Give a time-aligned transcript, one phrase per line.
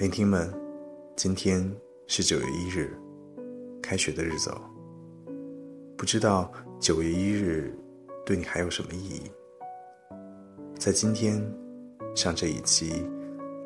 [0.00, 0.50] 聆听们，
[1.14, 1.70] 今天
[2.06, 2.98] 是九月一日，
[3.82, 4.58] 开学的日子哦。
[5.94, 6.50] 不知道
[6.80, 7.78] 九月一日
[8.24, 9.30] 对你还有什么意义？
[10.78, 11.38] 在今天
[12.16, 12.92] 上这一期《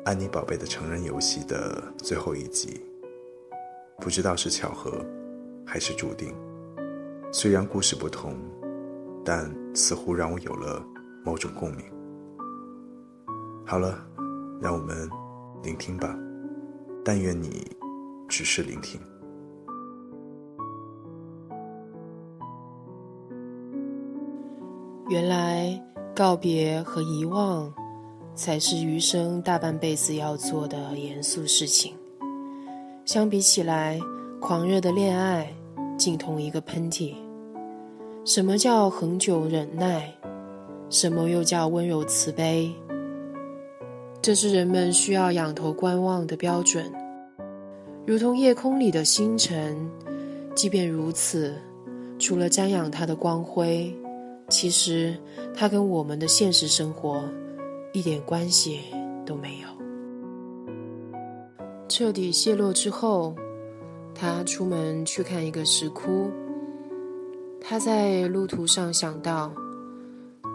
[0.03, 2.81] 安妮宝贝的成人游戏》的最后一集，
[3.99, 4.91] 不知道是巧合
[5.65, 6.35] 还是注定。
[7.31, 8.35] 虽然故事不同，
[9.23, 10.85] 但似乎让我有了
[11.23, 11.85] 某种共鸣。
[13.65, 14.05] 好了，
[14.61, 15.09] 让我们
[15.63, 16.13] 聆听吧。
[17.07, 17.63] 但愿你
[18.27, 18.99] 只是聆听。
[25.07, 25.79] 原来
[26.15, 27.71] 告别和遗忘，
[28.33, 31.93] 才是余生大半辈子要做的严肃事情。
[33.05, 33.99] 相比起来，
[34.41, 35.55] 狂热的恋爱，
[35.99, 37.13] 竟同一个喷嚏。
[38.25, 40.11] 什么叫恒久忍耐？
[40.89, 42.73] 什么又叫温柔慈悲？
[44.25, 46.91] 这是人们需要仰头观望的标准，
[48.07, 49.77] 如同夜空里的星辰。
[50.55, 51.53] 即便如此，
[52.17, 53.95] 除了瞻仰它的光辉，
[54.49, 55.15] 其实
[55.53, 57.23] 它跟我们的现实生活
[57.93, 58.79] 一点关系
[59.27, 59.67] 都没有。
[61.87, 63.35] 彻底泄落之后，
[64.15, 66.31] 他出门去看一个石窟。
[67.61, 69.53] 他在路途上想到。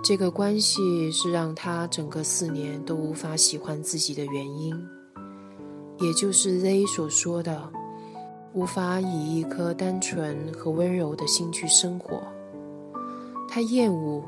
[0.03, 4.75] 这个关系是让他整个四年都无法喜欢自己的原因，
[5.99, 7.71] 也就是 Z 所说的，
[8.55, 12.22] 无法以一颗单纯和温柔的心去生活。
[13.47, 14.25] 他厌恶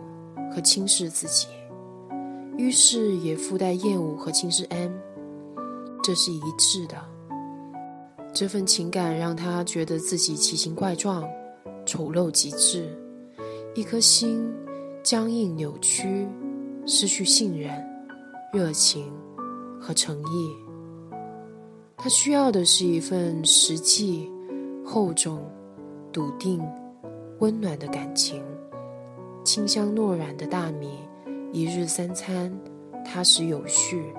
[0.54, 1.48] 和轻视自己，
[2.58, 4.92] 于是也附带厌恶和轻视 M，
[6.02, 6.96] 这是一致的。
[8.34, 11.26] 这份情感让他觉得自己奇形怪状、
[11.86, 12.94] 丑陋极致，
[13.74, 14.52] 一颗心。
[15.02, 16.28] 僵硬、扭曲，
[16.86, 17.70] 失去信任、
[18.52, 19.12] 热情
[19.80, 20.56] 和诚意。
[21.96, 24.30] 他需要的是一份实际、
[24.84, 25.44] 厚重、
[26.12, 26.64] 笃定、
[27.40, 28.40] 温暖的感情。
[29.42, 31.00] 清香糯软的大米，
[31.52, 32.56] 一日三餐，
[33.04, 34.14] 踏实有序，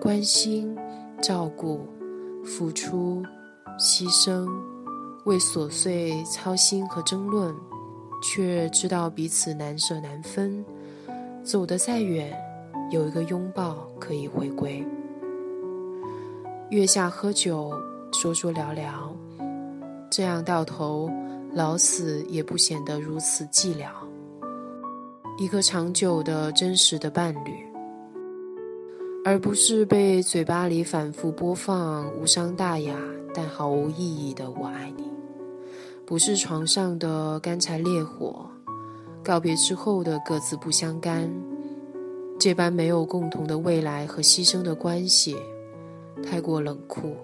[0.00, 0.76] 关心、
[1.20, 1.84] 照顾、
[2.44, 3.20] 付出、
[3.80, 4.48] 牺牲，
[5.24, 7.52] 为琐碎操心和争论。
[8.22, 10.64] 却知道彼此难舍难分，
[11.42, 12.36] 走得再远，
[12.90, 14.84] 有一个拥抱可以回归。
[16.70, 17.72] 月下喝酒，
[18.12, 19.14] 说说聊聊，
[20.10, 21.10] 这样到头，
[21.54, 23.86] 老死也不显得如此寂寥。
[25.38, 27.64] 一个长久的真实的伴侣，
[29.24, 32.94] 而不是被嘴巴里反复播放无伤大雅
[33.32, 35.07] 但毫无意义的“我爱你”。
[36.08, 38.50] 不是床上的干柴烈火，
[39.22, 41.30] 告别之后的各自不相干，
[42.40, 45.36] 这般没有共同的未来和牺牲的关系，
[46.22, 47.14] 太过冷酷，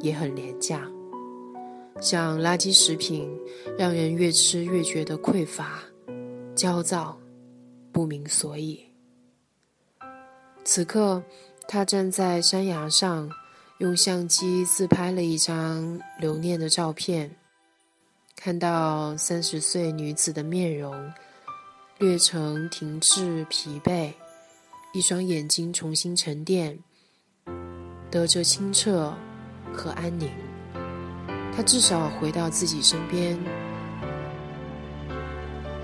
[0.00, 0.90] 也很廉价，
[2.00, 3.30] 像垃圾食品，
[3.76, 5.78] 让人越吃越觉得匮乏、
[6.54, 7.18] 焦躁、
[7.92, 8.80] 不明所以。
[10.64, 11.22] 此刻，
[11.68, 13.30] 他站在山崖上，
[13.80, 17.30] 用相机自拍了一张留念的照片。
[18.40, 21.12] 看到三十岁女子的面容，
[21.98, 24.12] 略呈停滞疲惫，
[24.94, 26.78] 一双眼睛重新沉淀，
[28.12, 29.12] 得着清澈
[29.74, 30.30] 和安宁。
[31.52, 33.36] 她至少回到自己身边。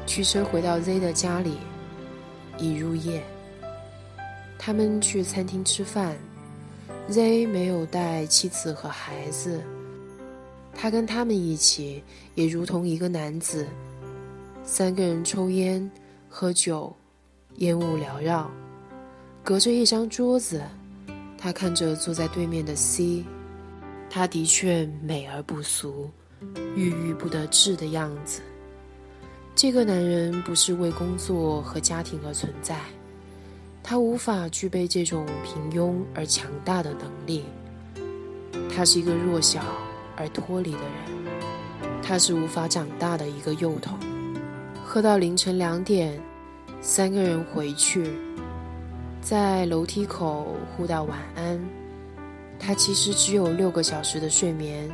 [0.07, 1.59] 驱车回到 Z 的家里，
[2.57, 3.21] 已入夜。
[4.61, 6.17] 他们去餐厅吃饭
[7.09, 9.61] ，Z 没有带妻子和孩子。
[10.75, 12.03] 他跟他们一起，
[12.35, 13.67] 也如同一个男子。
[14.63, 15.91] 三个人抽烟、
[16.29, 16.95] 喝酒，
[17.57, 18.51] 烟雾缭绕。
[19.43, 20.63] 隔着一张桌子，
[21.39, 23.25] 他看着坐在对面的 C。
[24.11, 26.11] 他的确美而不俗，
[26.77, 28.41] 郁郁不得志的样子。
[29.55, 32.79] 这个男人不是为工作和家庭而存在，
[33.83, 37.45] 他无法具备这种平庸而强大的能力。
[38.75, 39.63] 他是一个弱小。
[40.17, 43.99] 而脱离的人，他是无法长大的一个幼童。
[44.85, 46.21] 喝到凌晨两点，
[46.81, 48.13] 三个人回去，
[49.21, 51.61] 在楼梯口互道晚安。
[52.59, 54.91] 他其实只有六个小时的睡眠，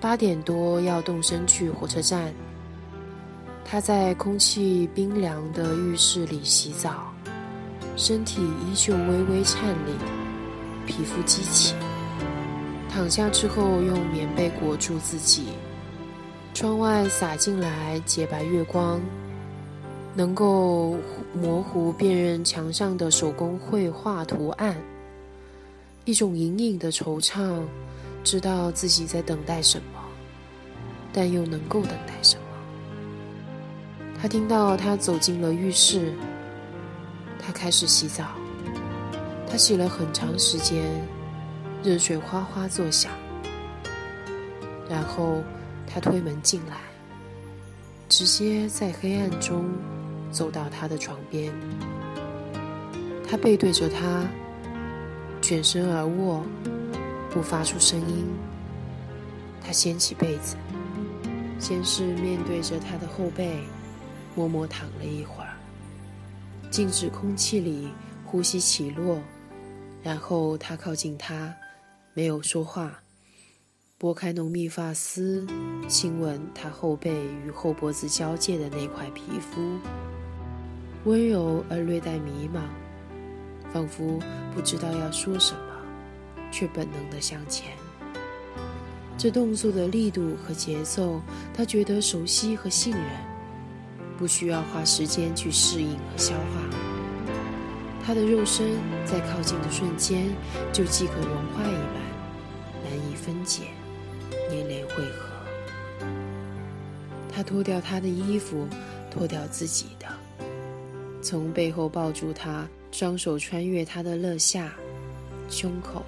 [0.00, 2.32] 八点多要动身去火车站。
[3.64, 7.12] 他在空气冰凉的浴室里洗澡，
[7.96, 9.92] 身体依旧微微颤栗，
[10.86, 11.74] 皮肤激起。
[12.94, 15.48] 躺下之后，用棉被裹住自己。
[16.54, 19.00] 窗外洒进来洁白月光，
[20.14, 20.96] 能够
[21.34, 24.76] 模糊辨认墙上的手工绘画图案。
[26.04, 27.62] 一种隐隐的惆怅，
[28.22, 29.98] 知道自己在等待什么，
[31.12, 32.42] 但又能够等待什么。
[34.22, 36.12] 他听到他走进了浴室，
[37.44, 38.24] 他开始洗澡。
[39.50, 40.84] 他洗了很长时间。
[41.84, 43.12] 热水哗哗作响，
[44.88, 45.42] 然后
[45.86, 46.78] 他推门进来，
[48.08, 49.66] 直接在黑暗中
[50.32, 51.52] 走到他的床边。
[53.28, 54.26] 他背对着他，
[55.42, 56.42] 卷身而卧，
[57.30, 58.26] 不发出声音。
[59.62, 60.56] 他掀起被子，
[61.58, 63.58] 先是面对着他的后背，
[64.34, 65.52] 默默躺了一会儿，
[66.70, 67.90] 静止空气里
[68.24, 69.20] 呼吸起落，
[70.02, 71.54] 然后他靠近他。
[72.16, 73.02] 没有说话，
[73.98, 75.44] 拨开浓密发丝，
[75.88, 77.12] 亲吻他后背
[77.44, 79.76] 与后脖子交界的那块皮肤，
[81.06, 82.60] 温柔而略带迷茫，
[83.72, 84.20] 仿佛
[84.54, 85.60] 不知道要说什么，
[86.52, 87.72] 却本能的向前。
[89.18, 91.20] 这动作的力度和节奏，
[91.52, 93.04] 他觉得熟悉和信任，
[94.16, 96.93] 不需要花时间去适应和消化。
[98.06, 100.26] 他的肉身在靠近的瞬间，
[100.72, 102.04] 就即可融化一般。
[102.84, 103.62] 难以分解，
[104.50, 105.30] 粘连汇合。
[107.32, 108.68] 他脱掉他的衣服，
[109.10, 110.06] 脱掉自己的，
[111.22, 114.74] 从背后抱住他，双手穿越他的肋下、
[115.48, 116.04] 胸口，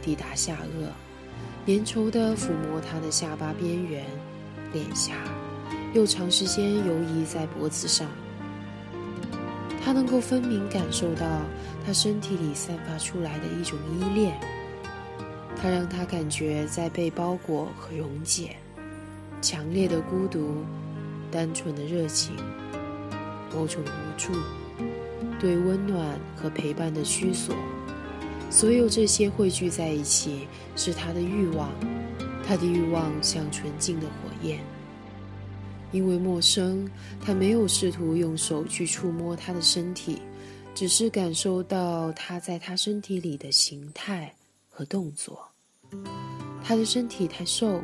[0.00, 0.86] 抵达下颚，
[1.66, 4.04] 粘稠地抚摸他的下巴边缘、
[4.72, 5.14] 脸颊，
[5.92, 8.08] 又长时间游移在脖子上。
[9.84, 11.42] 他能够分明感受到
[11.84, 14.34] 他身体里散发出来的一种依恋。
[15.60, 18.56] 它让他感觉在被包裹和溶解，
[19.42, 20.64] 强烈的孤独，
[21.30, 22.34] 单纯的热情，
[23.54, 24.32] 某种无助，
[25.38, 27.54] 对温暖和陪伴的需索，
[28.50, 31.70] 所有这些汇聚在一起，是他的欲望。
[32.46, 34.60] 他的欲望像纯净的火焰。
[35.94, 36.90] 因为陌生，
[37.24, 40.20] 他没有试图用手去触摸他的身体，
[40.74, 44.34] 只是感受到他在他身体里的形态
[44.68, 45.48] 和动作。
[46.64, 47.80] 他的身体太瘦，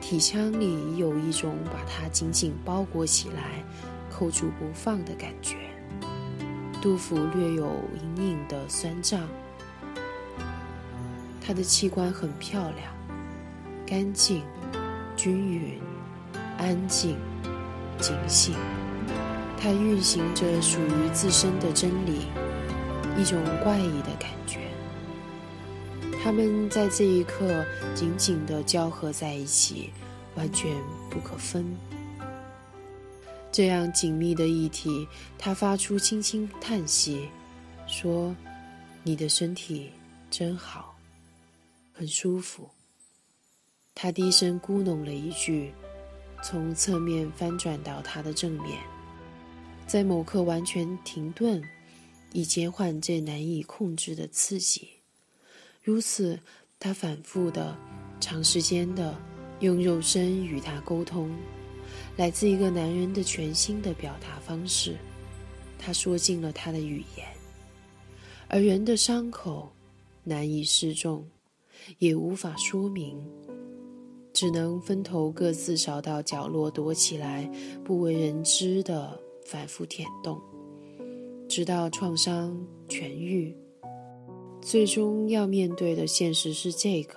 [0.00, 3.64] 体腔里有一种把他紧紧包裹起来、
[4.08, 5.56] 扣住不放的感觉。
[6.80, 7.68] 杜甫略有
[8.00, 9.28] 隐隐的酸胀。
[11.40, 12.94] 他的器官很漂亮，
[13.84, 14.44] 干净、
[15.16, 15.80] 均匀、
[16.58, 17.16] 安静、
[17.98, 18.54] 警醒。
[19.60, 22.26] 它运行着属于自身的真理，
[23.16, 24.60] 一种怪异的感觉。
[26.22, 29.90] 他们在这一刻紧紧地交合在一起，
[30.34, 30.76] 完全
[31.08, 31.64] 不可分。
[33.50, 37.28] 这样紧密的一体，他发出轻轻叹息，
[37.86, 38.34] 说
[39.02, 39.90] ：“你的身体
[40.30, 40.96] 真好，
[41.92, 42.68] 很舒服。”
[43.94, 45.72] 他低声咕哝了一句，
[46.42, 48.80] 从侧面翻转到他的正面，
[49.86, 51.62] 在某刻完全停顿，
[52.32, 54.88] 以减缓这难以控制的刺激。
[55.82, 56.38] 如此，
[56.78, 57.76] 他反复的、
[58.20, 59.18] 长时间的
[59.60, 61.30] 用肉身与他沟通，
[62.16, 64.96] 来自一个男人的全新的表达方式。
[65.78, 67.26] 他说尽了他的语言，
[68.48, 69.72] 而人的伤口
[70.24, 71.26] 难以示众，
[71.98, 73.16] 也无法说明，
[74.38, 77.50] 只能分头各自找到角落躲起来，
[77.82, 80.40] 不为人知的反复舔动，
[81.48, 82.56] 直到创伤
[82.88, 83.52] 痊愈。
[84.60, 87.14] 最终要面对的现实是这个：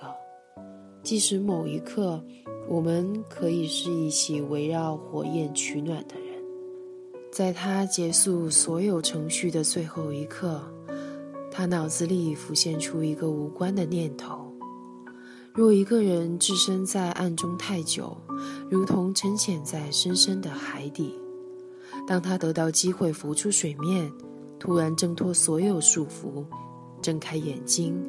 [1.04, 2.20] 即使某一刻，
[2.68, 6.42] 我们可以是一起围绕火焰取暖的人，
[7.30, 10.60] 在他结束所有程序的最后一刻，
[11.52, 14.51] 他脑子里浮现出一个无关的念头：
[15.54, 18.16] 若一个人置身在暗中太久，
[18.70, 21.14] 如同沉潜在深深的海底，
[22.06, 24.10] 当他得到机会浮出水面，
[24.58, 26.42] 突然挣脱所有束缚。
[27.02, 28.02] 睁开眼睛，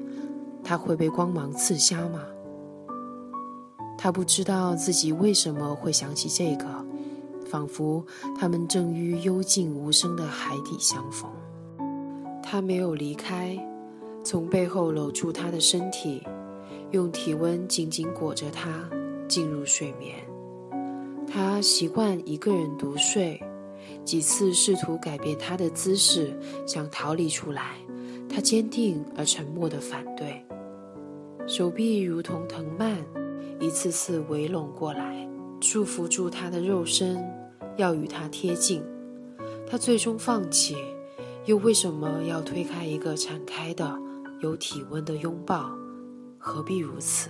[0.64, 2.22] 他会被光芒刺瞎吗？
[3.98, 6.66] 他不知道自己为什么会想起这个，
[7.46, 8.06] 仿佛
[8.40, 11.30] 他们正于幽静无声的海底相逢。
[12.42, 13.58] 他没有离开，
[14.24, 16.24] 从背后搂住他的身体，
[16.94, 18.88] 用体温紧紧裹着他，
[19.28, 20.16] 进入睡眠。
[21.28, 23.42] 他习惯一个人独睡，
[24.06, 27.78] 几次试图改变他的姿势，想逃离出来，
[28.30, 30.40] 他坚定而沉默地反对。
[31.48, 32.96] 手臂如同藤蔓。
[33.60, 35.28] 一次次围拢过来，
[35.62, 37.24] 束缚住他的肉身，
[37.78, 38.84] 要与他贴近。
[39.66, 40.76] 他最终放弃，
[41.46, 43.98] 又为什么要推开一个敞开的、
[44.42, 45.72] 有体温的拥抱？
[46.46, 47.30] 何必如此？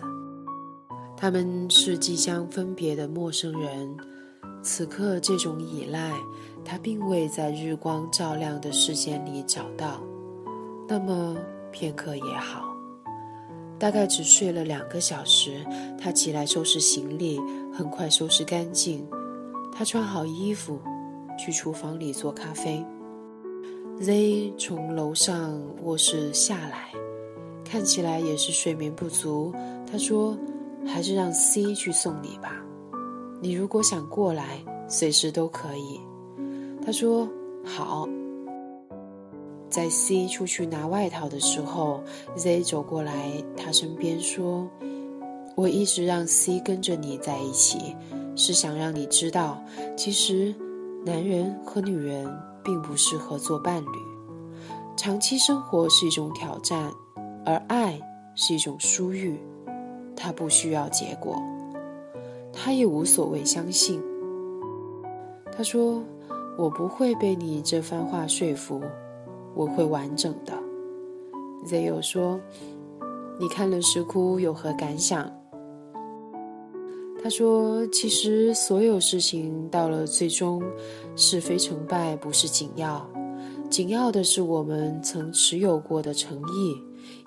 [1.15, 3.95] 他们是即将分别的陌生人，
[4.63, 6.11] 此刻这种依赖，
[6.65, 10.01] 他并未在日光照亮的视线里找到。
[10.87, 11.37] 那么
[11.71, 12.73] 片刻也好。
[13.77, 15.63] 大概只睡了两个小时，
[15.95, 17.39] 他起来收拾行李，
[17.71, 19.07] 很快收拾干净。
[19.71, 20.81] 他穿好衣服，
[21.37, 22.83] 去厨房里做咖啡。
[24.01, 26.91] Z 从楼上卧室下来，
[27.63, 29.53] 看起来也是睡眠不足。
[29.91, 30.37] 他说
[30.85, 32.51] ：“还是让 C 去送你吧，
[33.41, 35.99] 你如果想过来，随时都可以。”
[36.85, 37.27] 他说
[37.63, 38.07] ：“好。”
[39.69, 42.03] 在 C 出去拿外套的时候
[42.35, 44.69] ，Z 走过来他身边说
[45.57, 47.95] ：“我一直让 C 跟着你在一起，
[48.35, 49.59] 是想让你知道，
[49.97, 50.53] 其实
[51.03, 52.31] 男人和女人
[52.63, 53.87] 并不适合做伴侣。
[54.95, 56.91] 长期生活是一种挑战，
[57.45, 57.99] 而爱
[58.35, 59.37] 是一种疏欲，
[60.15, 61.41] 它不需要结果，
[62.51, 64.01] 他也无所谓相信。”
[65.55, 66.01] 他说
[66.57, 68.81] ：“我不会被你这番话说服。”
[69.55, 70.53] 我会完整的。
[71.63, 72.39] Z 又说
[73.39, 75.31] ：“你看了《石窟》有何感想？”
[77.23, 80.63] 他说：“其实所有事情到了最终，
[81.15, 83.07] 是非成败不是紧要，
[83.69, 86.75] 紧要的是我们曾持有过的诚意，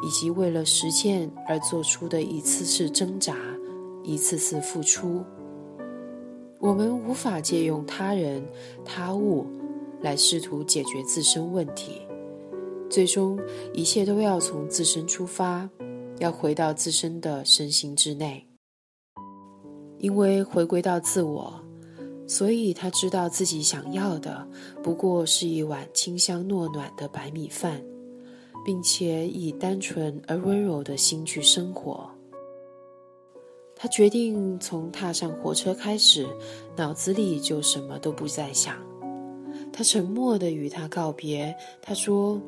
[0.03, 3.37] 以及为了实践而做出的一次次挣扎，
[4.03, 5.25] 一次次付出。
[6.59, 8.45] 我们无法借用他人、
[8.85, 9.47] 他物
[10.01, 12.01] 来试图解决自身问题。”
[12.89, 13.39] 最终，
[13.75, 15.69] 一切都要从自身出发，
[16.19, 18.47] 要回到自身的身心之内。
[19.99, 21.61] 因为回归到自我，
[22.29, 24.47] 所以他知道自己想要的
[24.83, 27.83] 不过是一碗清香糯暖的白米饭，
[28.67, 32.11] 并且以单纯而温柔的心去生活。
[33.77, 36.27] 他决定从踏上火车开始，
[36.77, 38.77] 脑子里就什么都不再想。
[39.73, 41.57] 他沉默地与他告别。
[41.81, 42.43] 他说。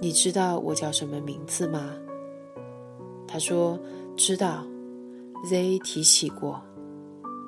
[0.00, 1.94] 你知道我叫什么名字吗？
[3.28, 3.78] 他说
[4.16, 4.66] 知道。
[5.44, 6.60] Z 提起过，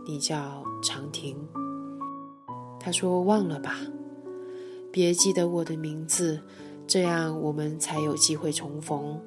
[0.06, 1.36] 你叫长亭。
[2.78, 3.76] 他说忘了吧，
[4.92, 6.40] 别记得我的名字，
[6.86, 9.20] 这样我们才有机会重逢。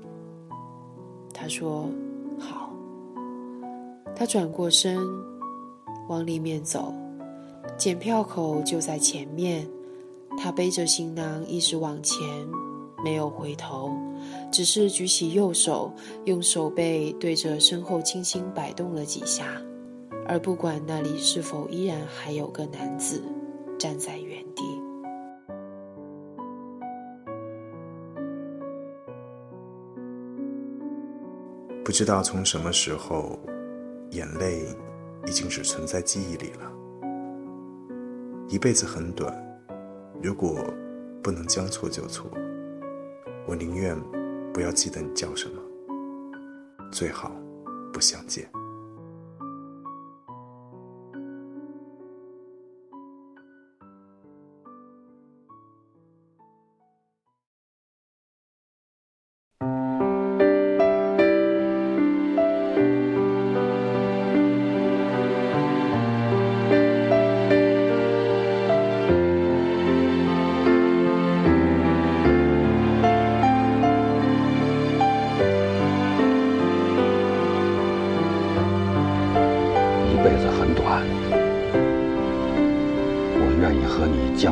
[1.34, 1.90] 他说
[2.40, 2.72] 好。
[4.16, 5.00] 他转过身，
[6.08, 6.94] 往里面走，
[7.78, 9.68] 检票口就在前面。
[10.38, 12.26] 他背着行囊一直往前。
[13.04, 13.92] 没有回头，
[14.52, 15.94] 只是举起右手，
[16.26, 19.62] 用手背对着身后轻轻摆动了几下，
[20.28, 23.22] 而不管那里是否依然还有个男子
[23.78, 24.77] 站在原地。
[31.88, 33.40] 不知道从什么时候，
[34.10, 34.66] 眼泪
[35.26, 36.70] 已经只存在记忆里了。
[38.50, 39.34] 一辈子很短，
[40.22, 40.66] 如果
[41.24, 42.30] 不能将错就错。
[43.48, 43.98] 我宁愿
[44.54, 45.62] 不要记得你叫什么，
[46.92, 47.32] 最好
[47.94, 48.50] 不相见。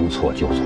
[0.06, 0.58] 将错就错，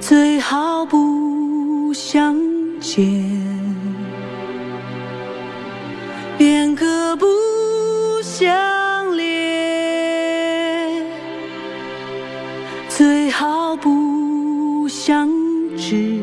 [0.00, 2.36] 最好不相
[2.80, 3.06] 见，
[6.36, 7.26] 便可不
[8.22, 9.26] 相恋；
[12.88, 15.28] 最好不相
[15.76, 16.20] 知，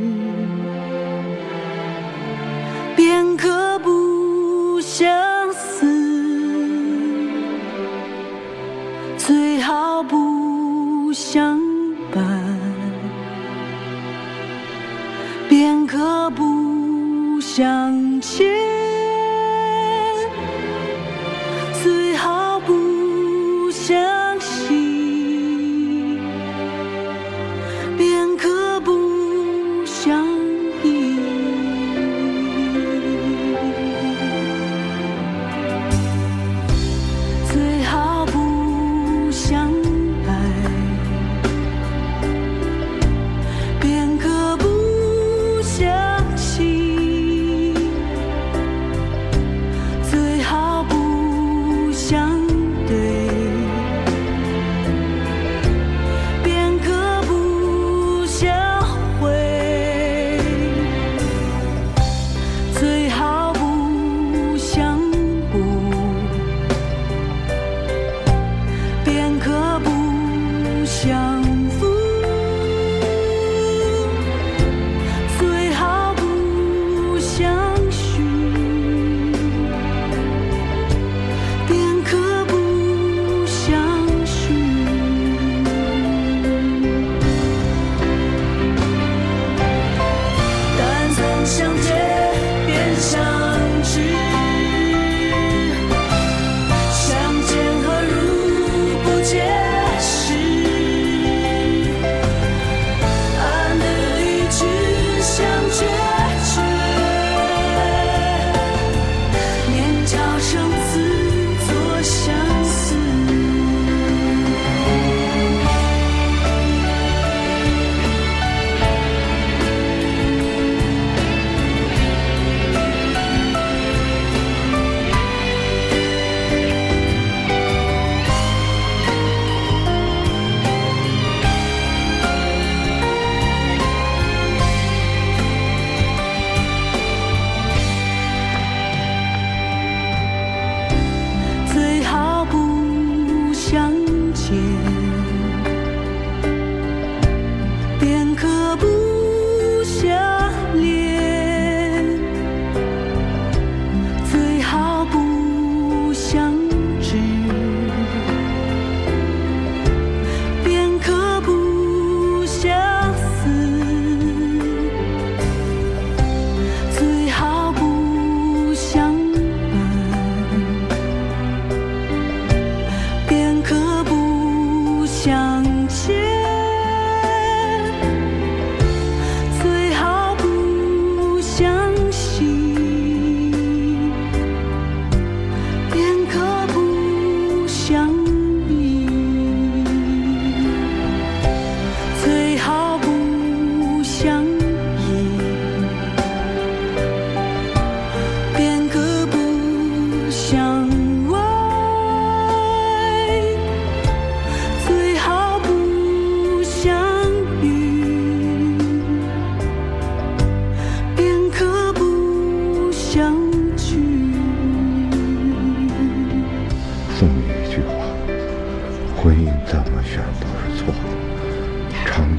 [2.98, 3.96] 便可不。
[4.82, 5.25] 相
[11.26, 11.65] 想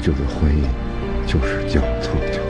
[0.07, 2.46] 这个婚姻就是交错的。